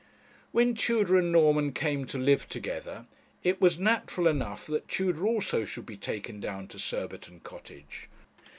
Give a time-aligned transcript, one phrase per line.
[0.51, 3.05] When Tudor and Norman came to live together,
[3.43, 8.09] it was natural enough that Tudor also should be taken down to Surbiton Cottage.